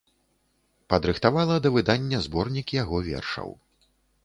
[0.93, 3.49] Падрыхтавала да выдання зборнік яго вершаў.